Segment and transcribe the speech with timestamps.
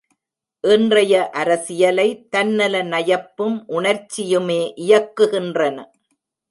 [0.63, 5.77] இன்றைய அரசியலை, தன்னல நயப்பும் உணர்ச்சியுமே இயக்குகின்றன.